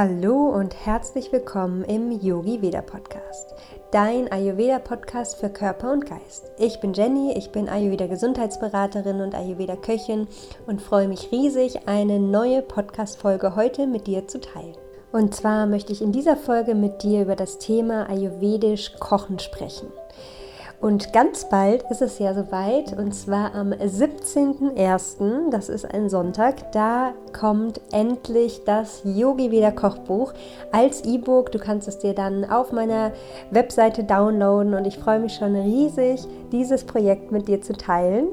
[0.00, 3.52] Hallo und herzlich willkommen im Yogi Veda Podcast,
[3.90, 6.52] dein Ayurveda Podcast für Körper und Geist.
[6.56, 10.28] Ich bin Jenny, ich bin Ayurveda Gesundheitsberaterin und Ayurveda Köchin
[10.68, 14.76] und freue mich riesig, eine neue Podcast Folge heute mit dir zu teilen.
[15.10, 19.88] Und zwar möchte ich in dieser Folge mit dir über das Thema ayurvedisch Kochen sprechen.
[20.80, 26.70] Und ganz bald ist es ja soweit, und zwar am 17.01., das ist ein Sonntag,
[26.70, 30.32] da kommt endlich das Yogi Veda Kochbuch
[30.70, 31.50] als E-Book.
[31.50, 33.10] Du kannst es dir dann auf meiner
[33.50, 38.28] Webseite downloaden und ich freue mich schon riesig, dieses Projekt mit dir zu teilen.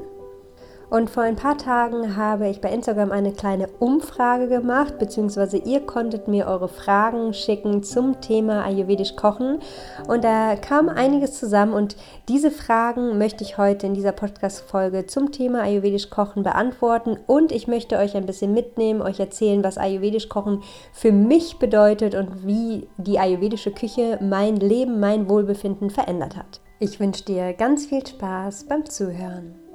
[0.88, 5.80] Und vor ein paar Tagen habe ich bei Instagram eine kleine Umfrage gemacht, beziehungsweise ihr
[5.80, 9.58] konntet mir eure Fragen schicken zum Thema Ayurvedisch Kochen.
[10.06, 11.96] Und da kam einiges zusammen und
[12.28, 17.18] diese Fragen möchte ich heute in dieser Podcast-Folge zum Thema Ayurvedisch Kochen beantworten.
[17.26, 20.62] Und ich möchte euch ein bisschen mitnehmen, euch erzählen, was Ayurvedisch Kochen
[20.92, 26.60] für mich bedeutet und wie die ayurvedische Küche mein Leben, mein Wohlbefinden verändert hat.
[26.78, 29.65] Ich wünsche dir ganz viel Spaß beim Zuhören.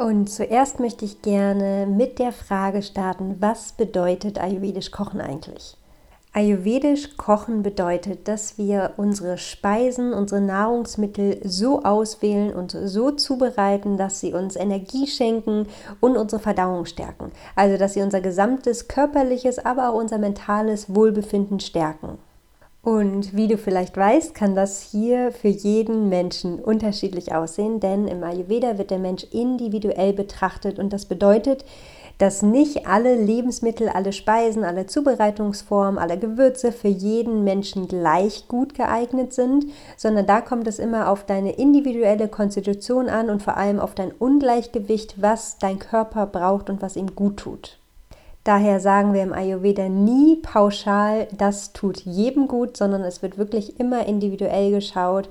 [0.00, 5.76] Und zuerst möchte ich gerne mit der Frage starten, was bedeutet ayurvedisch Kochen eigentlich?
[6.32, 14.20] Ayurvedisch Kochen bedeutet, dass wir unsere Speisen, unsere Nahrungsmittel so auswählen und so zubereiten, dass
[14.20, 15.66] sie uns Energie schenken
[16.00, 17.30] und unsere Verdauung stärken.
[17.54, 22.16] Also dass sie unser gesamtes körperliches, aber auch unser mentales Wohlbefinden stärken.
[22.82, 28.24] Und wie du vielleicht weißt, kann das hier für jeden Menschen unterschiedlich aussehen, denn im
[28.24, 31.66] Ayurveda wird der Mensch individuell betrachtet und das bedeutet,
[32.16, 38.74] dass nicht alle Lebensmittel, alle Speisen, alle Zubereitungsformen, alle Gewürze für jeden Menschen gleich gut
[38.74, 43.78] geeignet sind, sondern da kommt es immer auf deine individuelle Konstitution an und vor allem
[43.78, 47.78] auf dein Ungleichgewicht, was dein Körper braucht und was ihm gut tut.
[48.42, 53.78] Daher sagen wir im Ayurveda nie pauschal, das tut jedem gut, sondern es wird wirklich
[53.78, 55.28] immer individuell geschaut.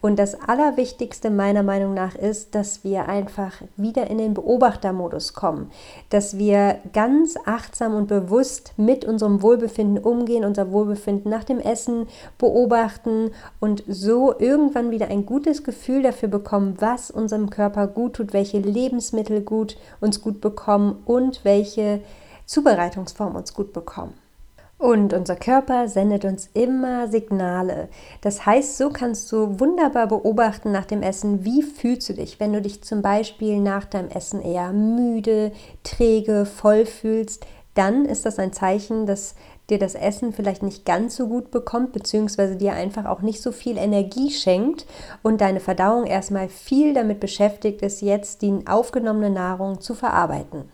[0.00, 5.72] Und das Allerwichtigste meiner Meinung nach ist, dass wir einfach wieder in den Beobachtermodus kommen,
[6.10, 12.06] dass wir ganz achtsam und bewusst mit unserem Wohlbefinden umgehen, unser Wohlbefinden nach dem Essen
[12.38, 18.32] beobachten und so irgendwann wieder ein gutes Gefühl dafür bekommen, was unserem Körper gut tut,
[18.32, 22.02] welche Lebensmittel gut uns gut bekommen und welche
[22.52, 24.12] Zubereitungsform uns gut bekommen.
[24.76, 27.88] Und unser Körper sendet uns immer Signale.
[28.20, 32.52] Das heißt, so kannst du wunderbar beobachten nach dem Essen, wie fühlst du dich, wenn
[32.52, 35.52] du dich zum Beispiel nach deinem Essen eher müde,
[35.82, 39.34] träge, voll fühlst, dann ist das ein Zeichen, dass
[39.70, 43.50] dir das Essen vielleicht nicht ganz so gut bekommt, beziehungsweise dir einfach auch nicht so
[43.50, 44.84] viel Energie schenkt
[45.22, 50.64] und deine Verdauung erstmal viel damit beschäftigt ist, jetzt die aufgenommene Nahrung zu verarbeiten.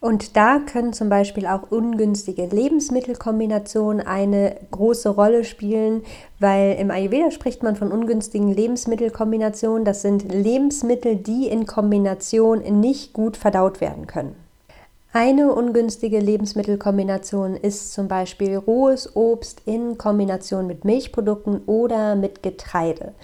[0.00, 6.02] Und da können zum Beispiel auch ungünstige Lebensmittelkombinationen eine große Rolle spielen,
[6.38, 9.84] weil im Ayurveda spricht man von ungünstigen Lebensmittelkombinationen.
[9.84, 14.47] Das sind Lebensmittel, die in Kombination nicht gut verdaut werden können.
[15.14, 23.14] Eine ungünstige Lebensmittelkombination ist zum Beispiel rohes Obst in Kombination mit Milchprodukten oder mit Getreide.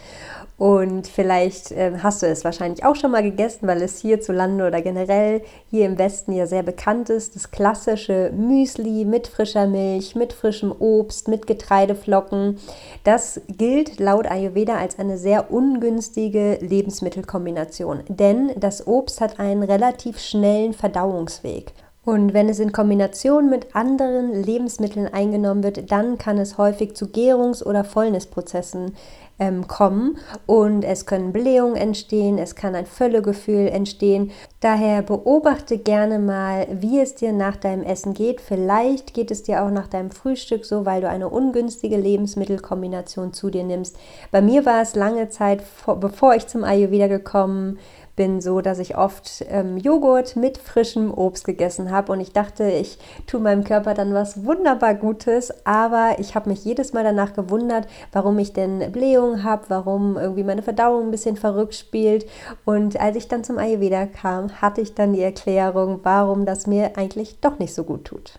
[0.56, 4.80] Und vielleicht äh, hast du es wahrscheinlich auch schon mal gegessen, weil es hierzulande oder
[4.80, 7.34] generell hier im Westen ja sehr bekannt ist.
[7.36, 12.60] Das klassische Müsli mit frischer Milch, mit frischem Obst, mit Getreideflocken.
[13.02, 20.18] Das gilt laut Ayurveda als eine sehr ungünstige Lebensmittelkombination, denn das Obst hat einen relativ
[20.20, 21.74] schnellen Verdauungsweg.
[22.04, 27.06] Und wenn es in Kombination mit anderen Lebensmitteln eingenommen wird, dann kann es häufig zu
[27.06, 28.92] Gärungs- oder Fäulnisprozessen
[29.38, 34.30] ähm, kommen und es können Blähungen entstehen, es kann ein Völlegefühl entstehen.
[34.60, 38.40] Daher beobachte gerne mal, wie es dir nach deinem Essen geht.
[38.40, 43.50] Vielleicht geht es dir auch nach deinem Frühstück so, weil du eine ungünstige Lebensmittelkombination zu
[43.50, 43.96] dir nimmst.
[44.30, 45.62] Bei mir war es lange Zeit,
[46.00, 51.12] bevor ich zum Ayurveda gekommen bin, bin so, dass ich oft ähm, Joghurt mit frischem
[51.12, 56.16] Obst gegessen habe und ich dachte, ich tue meinem Körper dann was wunderbar Gutes, aber
[56.18, 60.62] ich habe mich jedes Mal danach gewundert, warum ich denn Blähungen habe, warum irgendwie meine
[60.62, 62.26] Verdauung ein bisschen verrückt spielt
[62.64, 66.96] und als ich dann zum Ayurveda kam, hatte ich dann die Erklärung, warum das mir
[66.96, 68.38] eigentlich doch nicht so gut tut.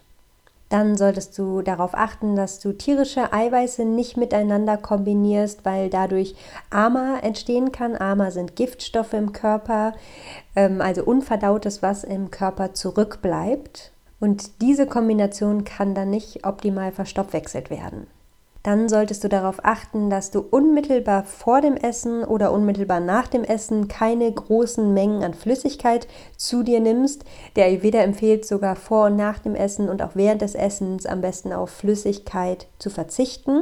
[0.69, 6.35] Dann solltest du darauf achten, dass du tierische Eiweiße nicht miteinander kombinierst, weil dadurch
[6.71, 7.95] AMA entstehen kann.
[7.95, 9.93] AMA sind Giftstoffe im Körper,
[10.55, 13.91] ähm, also unverdautes, was im Körper zurückbleibt.
[14.19, 18.07] Und diese Kombination kann dann nicht optimal verstoffwechselt werden.
[18.65, 23.43] Dann solltest du darauf achten, dass du unmittelbar vor dem Essen oder unmittelbar nach dem
[23.43, 27.25] Essen keine großen Mengen an Flüssigkeit zu dir nimmst.
[27.55, 31.21] Der Ayurveda empfiehlt sogar vor und nach dem Essen und auch während des Essens am
[31.21, 33.61] besten auf Flüssigkeit zu verzichten.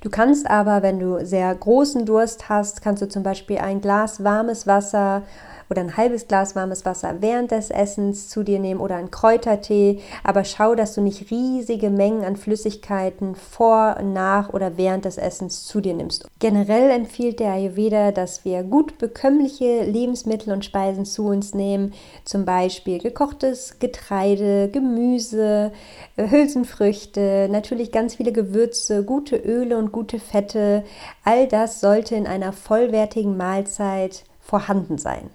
[0.00, 4.24] Du kannst aber, wenn du sehr großen Durst hast, kannst du zum Beispiel ein Glas
[4.24, 5.22] warmes Wasser
[5.68, 10.00] oder ein halbes Glas warmes Wasser während des Essens zu dir nehmen oder einen Kräutertee.
[10.22, 15.66] Aber schau, dass du nicht riesige Mengen an Flüssigkeiten vor, nach oder während des Essens
[15.66, 16.28] zu dir nimmst.
[16.38, 21.92] Generell empfiehlt der Ayurveda, dass wir gut bekömmliche Lebensmittel und Speisen zu uns nehmen,
[22.24, 25.72] zum Beispiel gekochtes Getreide, Gemüse,
[26.16, 30.84] äh, Hülsenfrüchte, natürlich ganz viele Gewürze, gute Öle und gute Fette.
[31.24, 35.30] All das sollte in einer vollwertigen Mahlzeit vorhanden sein.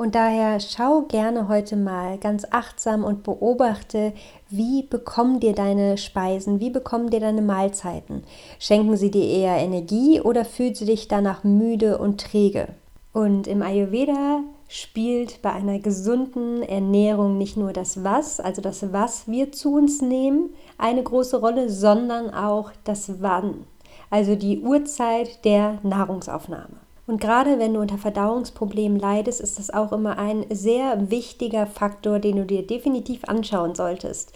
[0.00, 4.14] Und daher schau gerne heute mal ganz achtsam und beobachte,
[4.48, 8.24] wie bekommen dir deine Speisen, wie bekommen dir deine Mahlzeiten.
[8.58, 12.68] Schenken sie dir eher Energie oder fühlst du dich danach müde und träge?
[13.12, 19.28] Und im Ayurveda spielt bei einer gesunden Ernährung nicht nur das Was, also das Was
[19.28, 23.66] wir zu uns nehmen, eine große Rolle, sondern auch das Wann,
[24.08, 26.89] also die Uhrzeit der Nahrungsaufnahme.
[27.10, 32.20] Und gerade wenn du unter Verdauungsproblemen leidest, ist das auch immer ein sehr wichtiger Faktor,
[32.20, 34.32] den du dir definitiv anschauen solltest.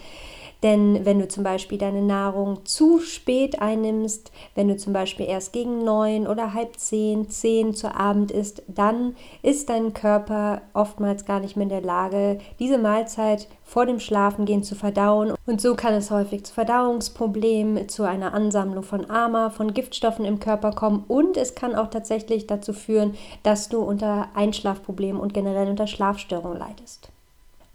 [0.63, 5.53] Denn wenn du zum Beispiel deine Nahrung zu spät einnimmst, wenn du zum Beispiel erst
[5.53, 11.41] gegen neun oder halb zehn, zehn zu Abend isst, dann ist dein Körper oftmals gar
[11.41, 15.35] nicht mehr in der Lage, diese Mahlzeit vor dem Schlafengehen zu verdauen.
[15.47, 20.41] Und so kann es häufig zu Verdauungsproblemen, zu einer Ansammlung von AMA, von Giftstoffen im
[20.41, 25.69] Körper kommen und es kann auch tatsächlich dazu führen, dass du unter Einschlafproblemen und generell
[25.69, 27.14] unter Schlafstörungen leidest.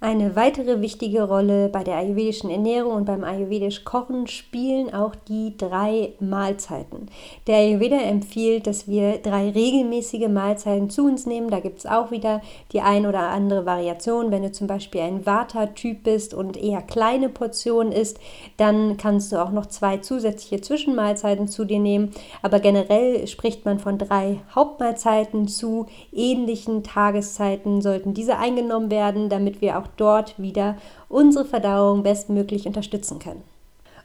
[0.02, 5.58] Eine weitere wichtige Rolle bei der ayurvedischen Ernährung und beim ayurvedisch Kochen spielen auch die
[5.58, 7.08] drei Mahlzeiten.
[7.48, 11.50] Der Ayurveda empfiehlt, dass wir drei regelmäßige Mahlzeiten zu uns nehmen.
[11.50, 12.42] Da gibt es auch wieder
[12.72, 14.32] die ein oder andere Variation.
[14.32, 18.22] Wenn du zum Beispiel ein Vata-Typ bist und eher kleine Portionen isst,
[18.56, 22.12] dann kannst du auch noch zwei zusätzliche Zwischenmahlzeiten zu dir nehmen.
[22.42, 29.60] Aber generell spricht man von drei Hauptmahlzeiten zu ähnlichen Tageszeiten sollten diese eingenommen werden, damit
[29.60, 30.78] wir auch dort wieder
[31.08, 33.44] unsere Verdauung bestmöglich unterstützen können.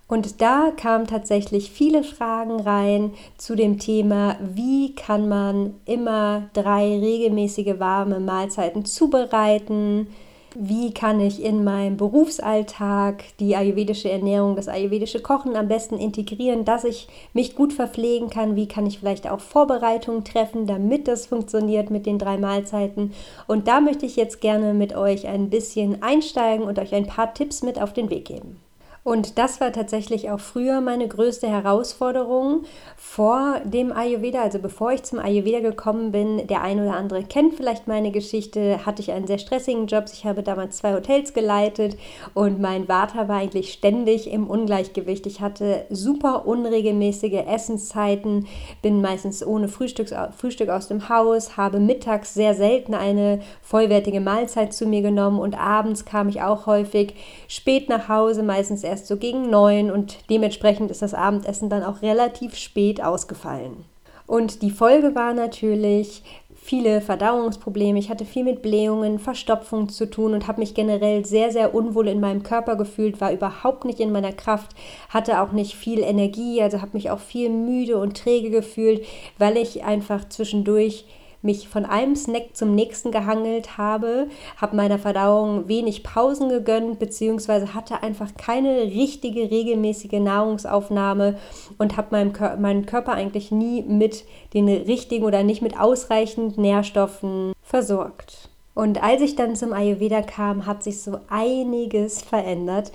[0.07, 6.99] Und da kamen tatsächlich viele Fragen rein zu dem Thema, wie kann man immer drei
[6.99, 10.09] regelmäßige warme Mahlzeiten zubereiten,
[10.55, 16.65] wie kann ich in meinem Berufsalltag die ayurvedische Ernährung, das ayurvedische Kochen am besten integrieren,
[16.65, 21.27] dass ich mich gut verpflegen kann, wie kann ich vielleicht auch Vorbereitungen treffen, damit das
[21.27, 23.13] funktioniert mit den drei Mahlzeiten.
[23.47, 27.35] Und da möchte ich jetzt gerne mit euch ein bisschen einsteigen und euch ein paar
[27.35, 28.64] Tipps mit auf den Weg geben.
[29.05, 32.63] Und das war tatsächlich auch früher meine größte Herausforderung
[32.97, 36.47] vor dem Ayurveda, also bevor ich zum Ayurveda gekommen bin.
[36.47, 40.07] Der ein oder andere kennt vielleicht meine Geschichte, hatte ich einen sehr stressigen Job.
[40.11, 41.99] Ich habe damals zwei Hotels geleitet
[42.33, 45.27] und mein Vater war eigentlich ständig im Ungleichgewicht.
[45.27, 48.47] Ich hatte super unregelmäßige Essenszeiten,
[48.81, 54.73] bin meistens ohne Frühstück, Frühstück aus dem Haus, habe mittags sehr selten eine vollwertige Mahlzeit
[54.73, 57.15] zu mir genommen und abends kam ich auch häufig
[57.49, 61.83] spät nach Hause, meistens erst erst so gegen neun und dementsprechend ist das Abendessen dann
[61.83, 63.85] auch relativ spät ausgefallen.
[64.25, 66.23] Und die Folge war natürlich
[66.55, 67.99] viele Verdauungsprobleme.
[67.99, 72.07] Ich hatte viel mit Blähungen, Verstopfung zu tun und habe mich generell sehr, sehr unwohl
[72.07, 74.77] in meinem Körper gefühlt, war überhaupt nicht in meiner Kraft,
[75.09, 79.05] hatte auch nicht viel Energie, also habe mich auch viel müde und träge gefühlt,
[79.39, 81.05] weil ich einfach zwischendurch
[81.45, 87.75] mich von einem Snack zum nächsten gehangelt habe, habe meiner Verdauung wenig Pausen gegönnt, beziehungsweise
[87.75, 91.37] hatte einfach keine richtige, regelmäßige Nahrungsaufnahme
[91.79, 94.25] und habe meinem, Kör meinen Körper eigentlich nie mit
[94.55, 98.51] den richtigen oder nicht mit ausreichend Nährstoffen versorgt.
[98.75, 102.91] Und als ich dann zum Ayurveda kam, hat sich so einiges verändert.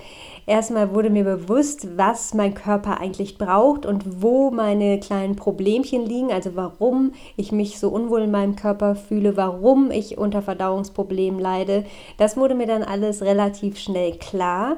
[0.46, 6.32] Erstmal wurde mir bewusst, was mein Körper eigentlich braucht und wo meine kleinen Problemchen liegen,
[6.32, 11.86] also warum ich mich so unwohl in meinem Körper fühle, warum ich unter Verdauungsproblemen leide.
[12.18, 14.78] Das wurde mir dann alles relativ schnell klar.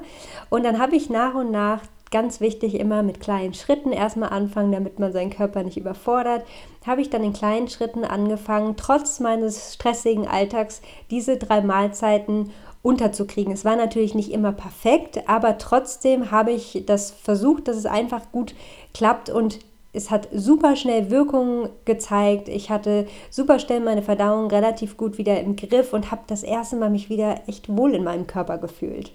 [0.49, 4.71] Und dann habe ich nach und nach ganz wichtig, immer mit kleinen Schritten erstmal anfangen,
[4.71, 6.43] damit man seinen Körper nicht überfordert.
[6.85, 12.51] Habe ich dann in kleinen Schritten angefangen, trotz meines stressigen Alltags diese drei Mahlzeiten
[12.83, 13.53] unterzukriegen.
[13.53, 18.31] Es war natürlich nicht immer perfekt, aber trotzdem habe ich das versucht, dass es einfach
[18.31, 18.55] gut
[18.93, 19.59] klappt und
[19.93, 22.47] es hat super schnell Wirkungen gezeigt.
[22.47, 26.77] Ich hatte super schnell meine Verdauung relativ gut wieder im Griff und habe das erste
[26.77, 29.11] Mal mich wieder echt wohl in meinem Körper gefühlt.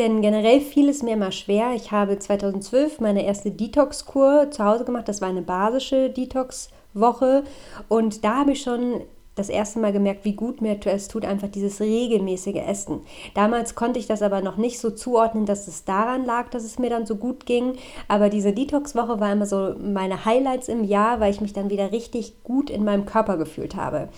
[0.00, 1.74] Denn generell fiel es mir immer schwer.
[1.76, 5.06] Ich habe 2012 meine erste Detox-Kur zu Hause gemacht.
[5.08, 7.44] Das war eine basische Detox-Woche.
[7.88, 9.02] Und da habe ich schon
[9.40, 13.00] das erste Mal gemerkt, wie gut mir es tut, einfach dieses regelmäßige Essen.
[13.34, 16.78] Damals konnte ich das aber noch nicht so zuordnen, dass es daran lag, dass es
[16.78, 17.74] mir dann so gut ging.
[18.06, 21.90] Aber diese Detox-Woche war immer so meine Highlights im Jahr, weil ich mich dann wieder
[21.90, 24.08] richtig gut in meinem Körper gefühlt habe.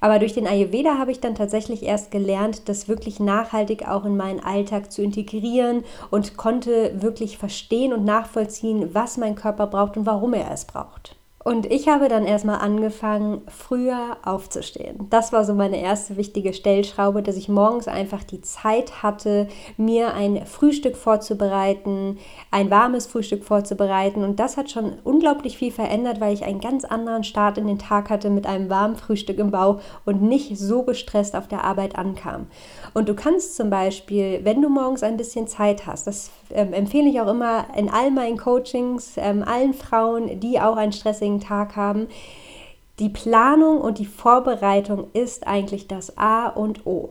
[0.00, 4.16] Aber durch den Ayurveda habe ich dann tatsächlich erst gelernt, das wirklich nachhaltig auch in
[4.16, 10.06] meinen Alltag zu integrieren und konnte wirklich verstehen und nachvollziehen, was mein Körper braucht und
[10.06, 11.16] warum er es braucht.
[11.46, 15.06] Und ich habe dann erstmal angefangen, früher aufzustehen.
[15.10, 20.14] Das war so meine erste wichtige Stellschraube, dass ich morgens einfach die Zeit hatte, mir
[20.14, 22.18] ein Frühstück vorzubereiten,
[22.50, 24.24] ein warmes Frühstück vorzubereiten.
[24.24, 27.78] Und das hat schon unglaublich viel verändert, weil ich einen ganz anderen Start in den
[27.78, 31.96] Tag hatte mit einem warmen Frühstück im Bauch und nicht so gestresst auf der Arbeit
[31.96, 32.48] ankam.
[32.92, 37.08] Und du kannst zum Beispiel, wenn du morgens ein bisschen Zeit hast, das ähm, empfehle
[37.08, 41.40] ich auch immer in all meinen Coachings, ähm, allen Frauen, die auch einen stressigen stressigen
[41.40, 42.08] Tag haben.
[42.98, 47.10] Die Planung und die Vorbereitung ist eigentlich das A und O.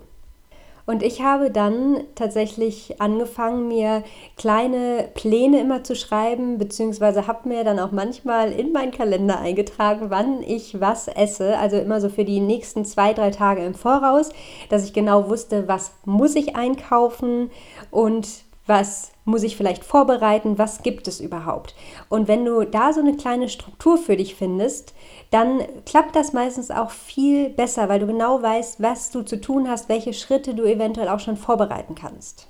[0.88, 4.04] Und ich habe dann tatsächlich angefangen, mir
[4.38, 10.12] kleine Pläne immer zu schreiben, beziehungsweise habe mir dann auch manchmal in meinen Kalender eingetragen,
[10.12, 11.58] wann ich was esse.
[11.58, 14.30] Also immer so für die nächsten zwei, drei Tage im Voraus,
[14.70, 17.50] dass ich genau wusste, was muss ich einkaufen
[17.90, 18.28] und
[18.68, 21.76] was muss ich vielleicht vorbereiten, was gibt es überhaupt.
[22.10, 24.94] Und wenn du da so eine kleine Struktur für dich findest,
[25.32, 29.70] dann klappt das meistens auch viel besser, weil du genau weißt, was du zu tun
[29.70, 32.48] hast, welche Schritte du eventuell auch schon vorbereiten kannst.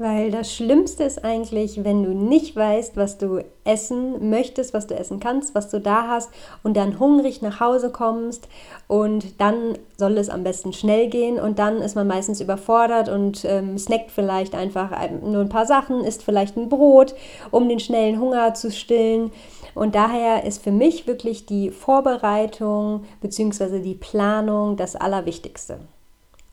[0.00, 4.94] Weil das Schlimmste ist eigentlich, wenn du nicht weißt, was du essen möchtest, was du
[4.94, 6.30] essen kannst, was du da hast
[6.62, 8.48] und dann hungrig nach Hause kommst
[8.88, 13.44] und dann soll es am besten schnell gehen und dann ist man meistens überfordert und
[13.44, 14.90] ähm, snackt vielleicht einfach
[15.22, 17.14] nur ein paar Sachen, isst vielleicht ein Brot,
[17.50, 19.30] um den schnellen Hunger zu stillen.
[19.74, 23.80] Und daher ist für mich wirklich die Vorbereitung bzw.
[23.80, 25.78] die Planung das Allerwichtigste.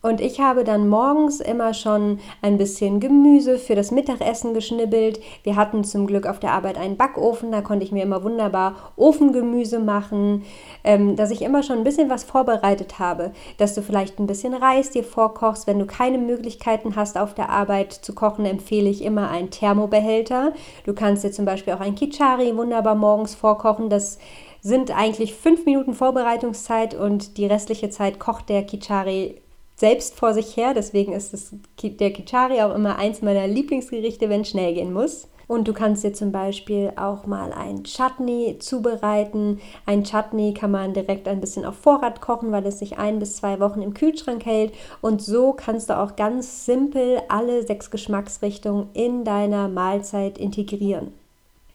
[0.00, 5.18] Und ich habe dann morgens immer schon ein bisschen Gemüse für das Mittagessen geschnibbelt.
[5.42, 8.92] Wir hatten zum Glück auf der Arbeit einen Backofen, da konnte ich mir immer wunderbar
[8.94, 10.44] Ofengemüse machen,
[10.84, 14.54] ähm, dass ich immer schon ein bisschen was vorbereitet habe, dass du vielleicht ein bisschen
[14.54, 15.66] Reis dir vorkochst.
[15.66, 20.52] Wenn du keine Möglichkeiten hast, auf der Arbeit zu kochen, empfehle ich immer einen Thermobehälter.
[20.86, 23.90] Du kannst dir zum Beispiel auch ein Kichari wunderbar morgens vorkochen.
[23.90, 24.18] Das
[24.60, 29.40] sind eigentlich fünf Minuten Vorbereitungszeit und die restliche Zeit kocht der Kichari
[29.78, 30.74] selbst vor sich her.
[30.74, 35.28] Deswegen ist das, der Kichari auch immer eins meiner Lieblingsgerichte, wenn es schnell gehen muss.
[35.46, 39.60] Und du kannst dir zum Beispiel auch mal ein Chutney zubereiten.
[39.86, 43.36] Ein Chutney kann man direkt ein bisschen auf Vorrat kochen, weil es sich ein bis
[43.36, 44.74] zwei Wochen im Kühlschrank hält.
[45.00, 51.14] Und so kannst du auch ganz simpel alle sechs Geschmacksrichtungen in deiner Mahlzeit integrieren.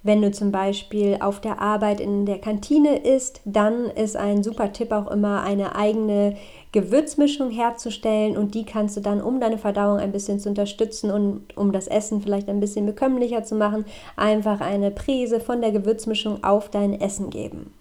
[0.05, 4.73] Wenn du zum Beispiel auf der Arbeit in der Kantine isst, dann ist ein super
[4.73, 6.35] Tipp auch immer eine eigene
[6.73, 11.55] Gewürzmischung herzustellen und die kannst du dann, um deine Verdauung ein bisschen zu unterstützen und
[11.55, 13.85] um das Essen vielleicht ein bisschen bekömmlicher zu machen,
[14.17, 17.71] einfach eine Prise von der Gewürzmischung auf dein Essen geben.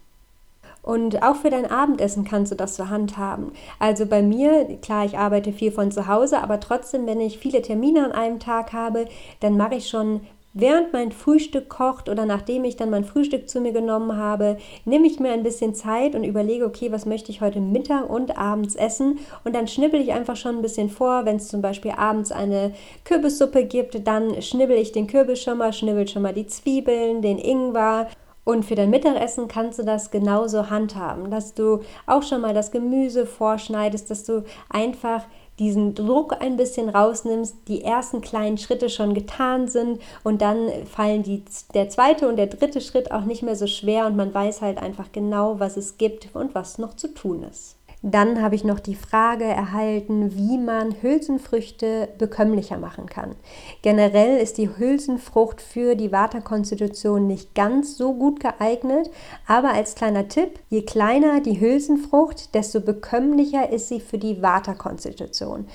[0.83, 3.52] Und auch für dein Abendessen kannst du das zur Hand haben.
[3.79, 7.62] Also bei mir, klar, ich arbeite viel von zu Hause, aber trotzdem, wenn ich viele
[7.62, 9.07] Termine an einem Tag habe,
[9.38, 10.23] dann mache ich schon
[10.54, 15.06] Während mein Frühstück kocht oder nachdem ich dann mein Frühstück zu mir genommen habe, nehme
[15.06, 18.75] ich mir ein bisschen Zeit und überlege, okay, was möchte ich heute Mittag und abends
[18.75, 19.18] essen?
[19.44, 21.25] Und dann schnibbel ich einfach schon ein bisschen vor.
[21.25, 25.73] Wenn es zum Beispiel abends eine Kürbissuppe gibt, dann schnibbel ich den Kürbis schon mal,
[25.73, 28.09] schnibbel schon mal die Zwiebeln, den Ingwer.
[28.44, 32.73] Und für dein Mittagessen kannst du das genauso handhaben, dass du auch schon mal das
[32.73, 35.25] Gemüse vorschneidest, dass du einfach
[35.59, 41.23] diesen Druck ein bisschen rausnimmst, die ersten kleinen Schritte schon getan sind und dann fallen
[41.23, 41.44] die,
[41.75, 44.78] der zweite und der dritte Schritt auch nicht mehr so schwer und man weiß halt
[44.78, 47.76] einfach genau, was es gibt und was noch zu tun ist.
[48.04, 53.37] Dann habe ich noch die Frage erhalten, wie man Hülsenfrüchte bekömmlicher machen kann.
[53.82, 59.09] Generell ist die Hülsenfrucht für die Waterkonstitution nicht ganz so gut geeignet,
[59.47, 65.68] aber als kleiner Tipp, je kleiner die Hülsenfrucht, desto bekömmlicher ist sie für die Waterkonstitution.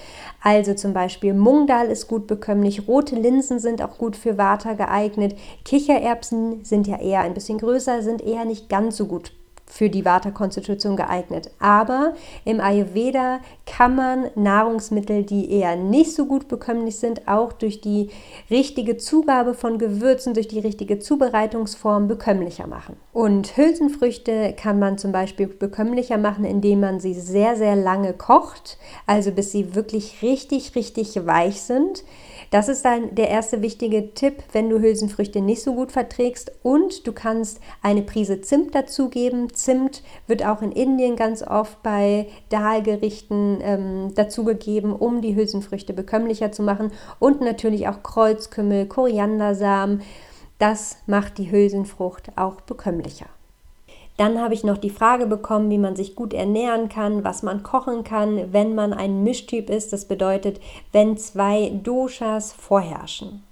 [0.43, 5.37] Also zum Beispiel Mungdal ist gut bekömmlich, rote Linsen sind auch gut für Water geeignet,
[5.63, 9.31] Kichererbsen sind ja eher ein bisschen größer, sind eher nicht ganz so gut
[9.69, 11.51] für die Vata-Konstitution geeignet.
[11.59, 12.13] Aber
[12.45, 18.09] im Ayurveda kann man Nahrungsmittel, die eher nicht so gut bekömmlich sind, auch durch die
[18.49, 22.95] richtige Zugabe von Gewürzen, durch die richtige Zubereitungsform bekömmlicher machen.
[23.13, 28.77] Und Hülsenfrüchte kann man zum Beispiel bekömmlicher machen, indem man sie sehr, sehr lange kocht,
[29.05, 32.03] also bis sie wirklich richtig, richtig weich sind.
[32.51, 36.51] Das ist dann der erste wichtige Tipp, wenn du Hülsenfrüchte nicht so gut verträgst.
[36.63, 39.53] Und du kannst eine Prise Zimt dazugeben.
[39.57, 46.51] Zimt wird auch in Indien ganz oft bei Dahlgerichten ähm, dazugegeben, um die Hülsenfrüchte bekömmlicher
[46.51, 46.91] zu machen.
[47.19, 50.01] Und natürlich auch Kreuzkümmel, Koriandersamen.
[50.59, 53.27] Das macht die Hülsenfrucht auch bekömmlicher.
[54.17, 57.61] Dann habe ich noch die Frage bekommen, wie man sich gut ernähren kann, was man
[57.61, 59.93] kochen kann, wenn man ein Mischtyp ist.
[59.93, 60.59] Das bedeutet,
[60.91, 63.43] wenn zwei Doshas vorherrschen.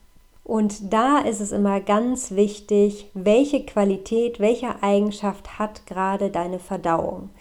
[0.46, 7.32] Und da ist es immer ganz wichtig, welche Qualität, welche Eigenschaft hat gerade deine Verdauung.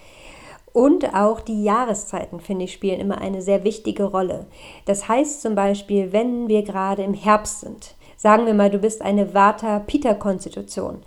[0.72, 4.46] Und auch die Jahreszeiten, finde ich, spielen immer eine sehr wichtige Rolle.
[4.86, 9.02] Das heißt zum Beispiel, wenn wir gerade im Herbst sind, sagen wir mal, du bist
[9.02, 11.02] eine Vata-Pita-Konstitution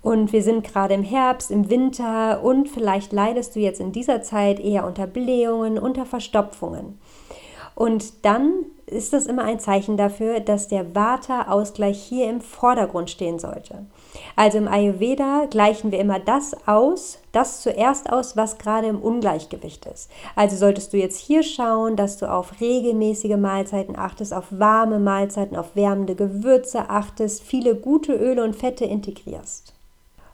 [0.00, 4.22] und wir sind gerade im Herbst, im Winter und vielleicht leidest du jetzt in dieser
[4.22, 6.98] Zeit eher unter Blähungen, unter Verstopfungen.
[7.74, 13.38] Und dann ist das immer ein Zeichen dafür, dass der Vata-Ausgleich hier im Vordergrund stehen
[13.38, 13.86] sollte.
[14.36, 19.86] Also im Ayurveda gleichen wir immer das aus, das zuerst aus, was gerade im Ungleichgewicht
[19.86, 20.10] ist.
[20.36, 25.56] Also solltest du jetzt hier schauen, dass du auf regelmäßige Mahlzeiten achtest, auf warme Mahlzeiten,
[25.56, 29.72] auf wärmende Gewürze achtest, viele gute Öle und Fette integrierst.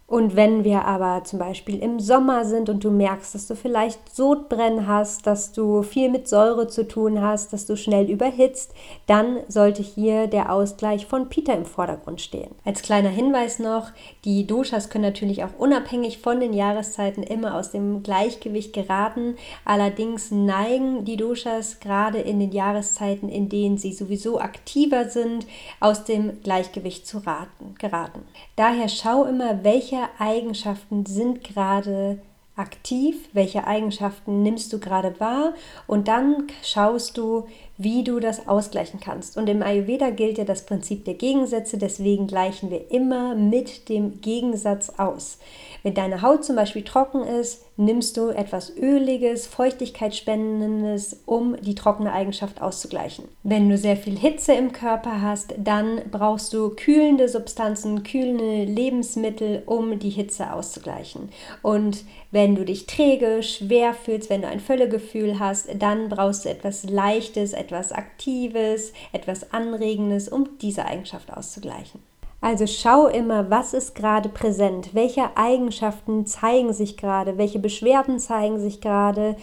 [0.09, 4.17] Und wenn wir aber zum Beispiel im Sommer sind und du merkst, dass du vielleicht
[4.17, 8.73] Sodbrennen hast, dass du viel mit Säure zu tun hast, dass du schnell überhitzt,
[9.07, 12.55] dann sollte hier der Ausgleich von Pita im Vordergrund stehen.
[12.65, 13.91] Als kleiner Hinweis noch,
[14.25, 19.37] die Doshas können natürlich auch unabhängig von den Jahreszeiten immer aus dem Gleichgewicht geraten.
[19.67, 25.47] Allerdings neigen die Doshas gerade in den Jahreszeiten, in denen sie sowieso aktiver sind,
[25.81, 28.23] aus dem Gleichgewicht zu raten, geraten.
[28.57, 32.19] Daher schau immer, welche welche Eigenschaften sind gerade
[32.57, 35.55] aktiv, welche Eigenschaften nimmst du gerade wahr
[35.87, 39.37] und dann schaust du, wie du das ausgleichen kannst.
[39.37, 44.21] Und im Ayurveda gilt ja das Prinzip der Gegensätze, deswegen gleichen wir immer mit dem
[44.21, 45.38] Gegensatz aus.
[45.85, 52.13] Wenn deine Haut zum Beispiel trocken ist, nimmst du etwas Öliges, Feuchtigkeitsspendendes, um die trockene
[52.13, 53.25] Eigenschaft auszugleichen.
[53.45, 59.62] Wenn du sehr viel Hitze im Körper hast, dann brauchst du kühlende Substanzen, kühlende Lebensmittel,
[59.64, 61.31] um die Hitze auszugleichen.
[61.62, 66.51] Und wenn du dich träge, schwer fühlst, wenn du ein Völlegefühl hast, dann brauchst du
[66.51, 72.01] etwas Leichtes, etwas Aktives, etwas Anregendes, um diese Eigenschaft auszugleichen.
[72.40, 78.61] Also schau immer, was ist gerade präsent, welche Eigenschaften zeigen sich gerade, welche Beschwerden zeigen
[78.61, 79.35] sich gerade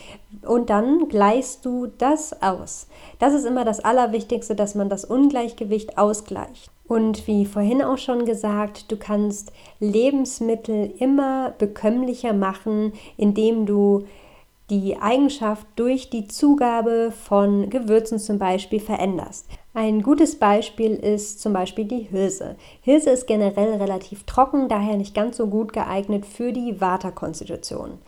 [0.43, 2.87] und dann gleichst du das aus.
[3.19, 6.71] Das ist immer das Allerwichtigste, dass man das Ungleichgewicht ausgleicht.
[6.87, 14.05] Und wie vorhin auch schon gesagt, du kannst Lebensmittel immer bekömmlicher machen, indem du
[14.69, 19.47] die Eigenschaft durch die Zugabe von Gewürzen zum Beispiel veränderst.
[19.77, 22.55] Ein gutes Beispiel ist zum Beispiel die Hirse.
[22.79, 27.99] Hirse ist generell relativ trocken, daher nicht ganz so gut geeignet für die Vata-Konstitution.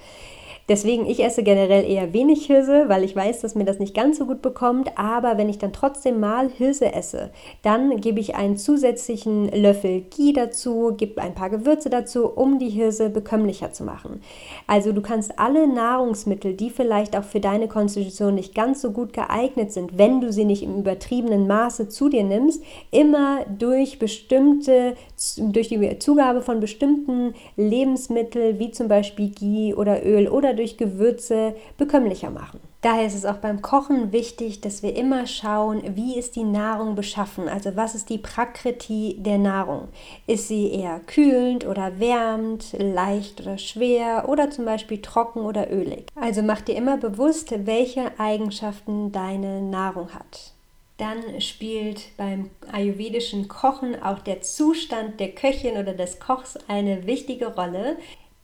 [0.69, 4.17] Deswegen, ich esse generell eher wenig Hirse, weil ich weiß, dass mir das nicht ganz
[4.17, 4.91] so gut bekommt.
[4.97, 7.29] Aber wenn ich dann trotzdem mal Hirse esse,
[7.61, 12.69] dann gebe ich einen zusätzlichen Löffel Ghee dazu, gebe ein paar Gewürze dazu, um die
[12.69, 14.21] Hirse bekömmlicher zu machen.
[14.67, 19.13] Also du kannst alle Nahrungsmittel, die vielleicht auch für deine Konstitution nicht ganz so gut
[19.13, 24.95] geeignet sind, wenn du sie nicht im übertriebenen Maße zu dir nimmst, immer durch bestimmte,
[25.37, 31.55] durch die Zugabe von bestimmten Lebensmitteln, wie zum Beispiel Ghee oder Öl oder durch Gewürze
[31.77, 32.59] bekömmlicher machen.
[32.81, 36.95] Daher ist es auch beim Kochen wichtig, dass wir immer schauen, wie ist die Nahrung
[36.95, 39.87] beschaffen, also was ist die Prakriti der Nahrung.
[40.27, 46.07] Ist sie eher kühlend oder wärmend, leicht oder schwer oder zum Beispiel trocken oder ölig.
[46.15, 50.53] Also mach dir immer bewusst, welche Eigenschaften deine Nahrung hat.
[50.97, 57.53] Dann spielt beim ayurvedischen Kochen auch der Zustand der Köchin oder des Kochs eine wichtige
[57.53, 57.97] Rolle.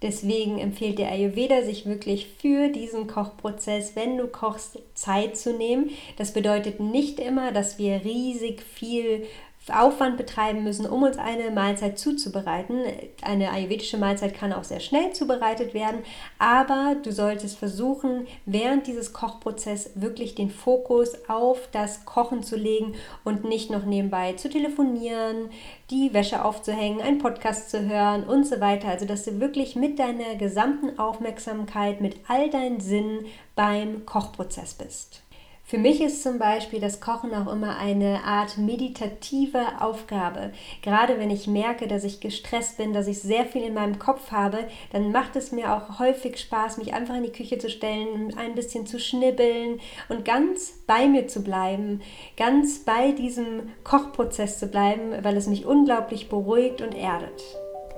[0.04, 5.92] Deswegen empfiehlt der Ayurveda sich wirklich für diesen Kochprozess, wenn du kochst, Zeit zu nehmen.
[6.18, 9.26] Das bedeutet nicht immer, dass wir riesig viel
[9.71, 12.82] Aufwand betreiben müssen, um uns eine Mahlzeit zuzubereiten.
[13.21, 16.02] Eine ayurvedische Mahlzeit kann auch sehr schnell zubereitet werden,
[16.38, 22.95] aber du solltest versuchen, während dieses Kochprozesses wirklich den Fokus auf das Kochen zu legen
[23.23, 25.49] und nicht noch nebenbei zu telefonieren,
[25.89, 28.89] die Wäsche aufzuhängen, einen Podcast zu hören und so weiter.
[28.89, 35.23] Also, dass du wirklich mit deiner gesamten Aufmerksamkeit, mit all deinen Sinnen beim Kochprozess bist.
[35.65, 40.52] Für mich ist zum Beispiel das Kochen auch immer eine Art meditative Aufgabe.
[40.82, 44.32] Gerade wenn ich merke, dass ich gestresst bin, dass ich sehr viel in meinem Kopf
[44.32, 48.36] habe, dann macht es mir auch häufig Spaß, mich einfach in die Küche zu stellen,
[48.38, 52.02] ein bisschen zu schnibbeln und ganz bei mir zu bleiben,
[52.36, 57.41] ganz bei diesem Kochprozess zu bleiben, weil es mich unglaublich beruhigt und erdet.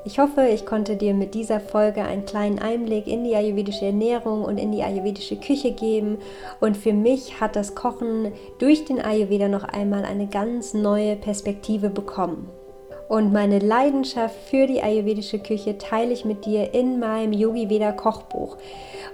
[0.08, 4.44] Ich hoffe, ich konnte dir mit dieser Folge einen kleinen Einblick in die ayurvedische Ernährung
[4.44, 6.20] und in die ayurvedische Küche geben.
[6.60, 11.89] Und für mich hat das Kochen durch den Ayurveda noch einmal eine ganz neue Perspektive
[11.89, 12.48] bekommen.
[13.08, 17.91] Und meine Leidenschaft für die ayurvedische Küche teile ich mit dir in meinem Yogi Veda
[17.91, 18.58] Kochbuch.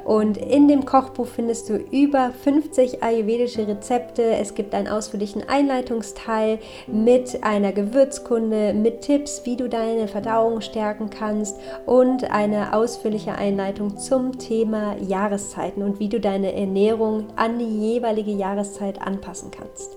[0.03, 4.23] Und in dem Kochbuch findest du über 50 ayurvedische Rezepte.
[4.23, 11.09] Es gibt einen ausführlichen Einleitungsteil mit einer Gewürzkunde, mit Tipps, wie du deine Verdauung stärken
[11.09, 17.93] kannst und eine ausführliche Einleitung zum Thema Jahreszeiten und wie du deine Ernährung an die
[17.93, 19.91] jeweilige Jahreszeit anpassen kannst.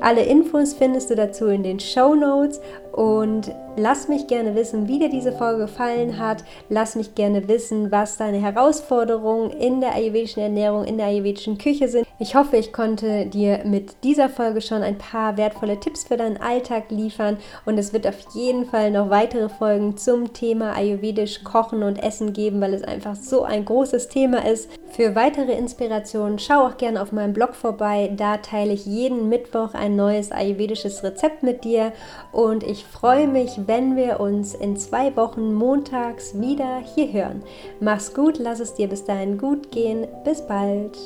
[0.00, 2.60] Alle Infos findest du dazu in den Show Notes
[2.92, 6.44] und lass mich gerne wissen, wie dir diese Folge gefallen hat.
[6.68, 11.88] Lass mich gerne wissen, was deine Herausforderungen in der ayurvedischen Ernährung, in der ayurvedischen Küche
[11.88, 12.06] sind.
[12.18, 16.36] Ich hoffe, ich konnte dir mit dieser Folge schon ein paar wertvolle Tipps für deinen
[16.36, 21.82] Alltag liefern und es wird auf jeden Fall noch weitere Folgen zum Thema ayurvedisch Kochen
[21.82, 24.68] und Essen geben, weil es einfach so ein großes Thema ist.
[24.90, 28.12] Für weitere Inspirationen schau auch gerne auf meinem Blog vorbei.
[28.14, 31.92] Da teile ich jeden Mittwoch ein neues ayurvedisches Rezept mit dir
[32.30, 37.42] und freue mich, wenn wir uns in zwei Wochen montags wieder hier hören.
[37.80, 40.06] Mach's gut, lass es dir bis dahin gut gehen.
[40.24, 40.96] Bis bald.